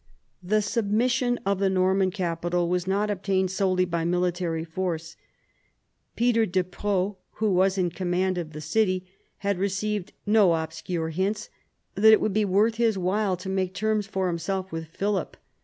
The 0.41 0.63
submission 0.63 1.37
of 1.45 1.59
the 1.59 1.69
Norman 1.69 2.09
capital 2.09 2.67
was 2.67 2.87
not 2.87 3.11
obtained 3.11 3.51
solely 3.51 3.85
by 3.85 4.03
military 4.03 4.63
force. 4.65 5.15
Peter 6.15 6.47
de 6.47 6.63
Preaux, 6.63 7.17
who 7.33 7.51
was 7.53 7.77
in 7.77 7.91
command 7.91 8.39
of 8.39 8.53
the 8.53 8.61
city, 8.61 9.05
had 9.45 9.59
received 9.59 10.11
no 10.25 10.55
obscure 10.55 11.09
hints 11.09 11.51
that 11.93 12.11
it 12.11 12.19
would 12.19 12.33
be 12.33 12.45
worth 12.45 12.77
his 12.77 12.97
while 12.97 13.37
to 13.37 13.47
make 13.47 13.75
terms 13.75 14.07
for 14.07 14.25
himself 14.25 14.71
with 14.71 14.87
Philip. 14.87 15.37